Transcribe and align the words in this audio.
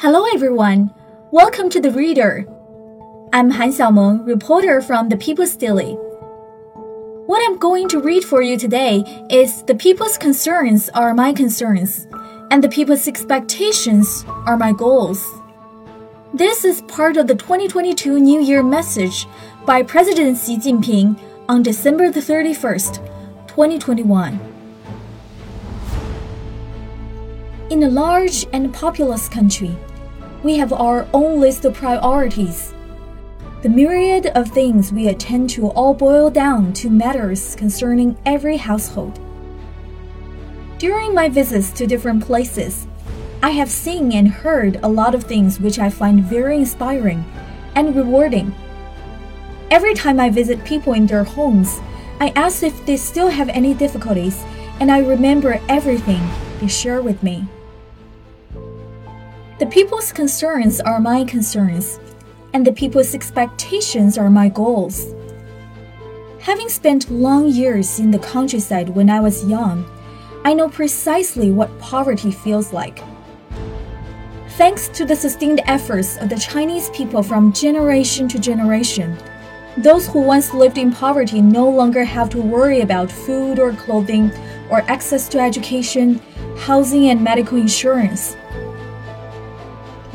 Hello, 0.00 0.26
everyone. 0.32 0.94
Welcome 1.32 1.68
to 1.70 1.80
The 1.80 1.90
Reader. 1.90 2.46
I'm 3.32 3.50
Han 3.50 3.72
Xiaomeng, 3.72 4.24
reporter 4.24 4.80
from 4.80 5.08
the 5.08 5.16
People's 5.16 5.56
Daily. 5.56 5.94
What 7.26 7.42
I'm 7.44 7.58
going 7.58 7.88
to 7.88 8.00
read 8.00 8.22
for 8.22 8.40
you 8.40 8.56
today 8.56 9.02
is 9.28 9.64
The 9.64 9.74
People's 9.74 10.16
Concerns 10.16 10.88
Are 10.90 11.14
My 11.14 11.32
Concerns, 11.32 12.06
and 12.52 12.62
The 12.62 12.68
People's 12.68 13.08
Expectations 13.08 14.24
Are 14.46 14.56
My 14.56 14.70
Goals. 14.70 15.28
This 16.32 16.64
is 16.64 16.82
part 16.82 17.16
of 17.16 17.26
the 17.26 17.34
2022 17.34 18.20
New 18.20 18.40
Year 18.40 18.62
message 18.62 19.26
by 19.66 19.82
President 19.82 20.38
Xi 20.38 20.58
Jinping 20.58 21.18
on 21.48 21.64
December 21.64 22.12
the 22.12 22.20
31st, 22.20 23.04
2021. 23.48 24.57
In 27.70 27.82
a 27.82 27.90
large 27.90 28.46
and 28.54 28.72
populous 28.72 29.28
country, 29.28 29.76
we 30.42 30.56
have 30.56 30.72
our 30.72 31.06
own 31.12 31.38
list 31.38 31.66
of 31.66 31.74
priorities. 31.74 32.72
The 33.60 33.68
myriad 33.68 34.28
of 34.28 34.48
things 34.48 34.90
we 34.90 35.08
attend 35.08 35.50
to 35.50 35.68
all 35.68 35.92
boil 35.92 36.30
down 36.30 36.72
to 36.74 36.88
matters 36.88 37.54
concerning 37.56 38.16
every 38.24 38.56
household. 38.56 39.20
During 40.78 41.12
my 41.12 41.28
visits 41.28 41.70
to 41.72 41.86
different 41.86 42.24
places, 42.24 42.86
I 43.42 43.50
have 43.50 43.68
seen 43.68 44.12
and 44.12 44.28
heard 44.28 44.80
a 44.82 44.88
lot 44.88 45.14
of 45.14 45.24
things 45.24 45.60
which 45.60 45.78
I 45.78 45.90
find 45.90 46.24
very 46.24 46.56
inspiring 46.56 47.22
and 47.74 47.94
rewarding. 47.94 48.54
Every 49.70 49.92
time 49.92 50.18
I 50.18 50.30
visit 50.30 50.64
people 50.64 50.94
in 50.94 51.06
their 51.06 51.24
homes, 51.24 51.80
I 52.18 52.32
ask 52.34 52.62
if 52.62 52.86
they 52.86 52.96
still 52.96 53.28
have 53.28 53.50
any 53.50 53.74
difficulties, 53.74 54.42
and 54.80 54.90
I 54.90 55.00
remember 55.00 55.60
everything 55.68 56.22
they 56.60 56.68
share 56.68 57.02
with 57.02 57.22
me. 57.22 57.46
The 59.58 59.66
people's 59.66 60.12
concerns 60.12 60.80
are 60.80 61.00
my 61.00 61.24
concerns, 61.24 61.98
and 62.54 62.64
the 62.64 62.72
people's 62.72 63.12
expectations 63.12 64.16
are 64.16 64.30
my 64.30 64.48
goals. 64.48 65.12
Having 66.38 66.68
spent 66.68 67.10
long 67.10 67.48
years 67.48 67.98
in 67.98 68.12
the 68.12 68.20
countryside 68.20 68.88
when 68.88 69.10
I 69.10 69.18
was 69.18 69.44
young, 69.44 69.84
I 70.44 70.54
know 70.54 70.68
precisely 70.68 71.50
what 71.50 71.76
poverty 71.80 72.30
feels 72.30 72.72
like. 72.72 73.02
Thanks 74.50 74.86
to 74.90 75.04
the 75.04 75.16
sustained 75.16 75.60
efforts 75.64 76.18
of 76.18 76.28
the 76.28 76.38
Chinese 76.38 76.88
people 76.90 77.24
from 77.24 77.52
generation 77.52 78.28
to 78.28 78.38
generation, 78.38 79.18
those 79.76 80.06
who 80.06 80.20
once 80.20 80.54
lived 80.54 80.78
in 80.78 80.92
poverty 80.92 81.42
no 81.42 81.68
longer 81.68 82.04
have 82.04 82.30
to 82.30 82.40
worry 82.40 82.82
about 82.82 83.10
food 83.10 83.58
or 83.58 83.72
clothing 83.72 84.30
or 84.70 84.82
access 84.82 85.28
to 85.30 85.40
education, 85.40 86.20
housing, 86.58 87.10
and 87.10 87.20
medical 87.20 87.58
insurance. 87.58 88.36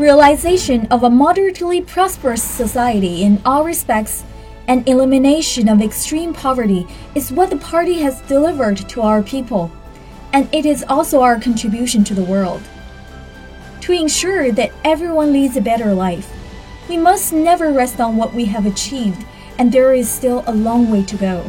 Realization 0.00 0.86
of 0.86 1.02
a 1.02 1.10
moderately 1.10 1.82
prosperous 1.82 2.42
society 2.42 3.22
in 3.22 3.38
all 3.44 3.64
respects 3.64 4.24
and 4.66 4.88
elimination 4.88 5.68
of 5.68 5.82
extreme 5.82 6.32
poverty 6.32 6.86
is 7.14 7.30
what 7.30 7.50
the 7.50 7.58
party 7.58 7.98
has 7.98 8.22
delivered 8.22 8.78
to 8.88 9.02
our 9.02 9.22
people, 9.22 9.70
and 10.32 10.48
it 10.54 10.64
is 10.64 10.86
also 10.88 11.20
our 11.20 11.38
contribution 11.38 12.02
to 12.04 12.14
the 12.14 12.24
world. 12.24 12.62
To 13.82 13.92
ensure 13.92 14.50
that 14.52 14.72
everyone 14.84 15.34
leads 15.34 15.58
a 15.58 15.60
better 15.60 15.92
life, 15.92 16.32
we 16.88 16.96
must 16.96 17.34
never 17.34 17.70
rest 17.70 18.00
on 18.00 18.16
what 18.16 18.32
we 18.32 18.46
have 18.46 18.64
achieved, 18.64 19.26
and 19.58 19.70
there 19.70 19.92
is 19.92 20.08
still 20.08 20.42
a 20.46 20.54
long 20.54 20.90
way 20.90 21.02
to 21.02 21.16
go. 21.18 21.44